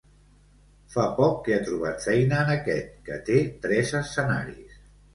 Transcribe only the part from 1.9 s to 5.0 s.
feina en aquest, que té tres escenaris.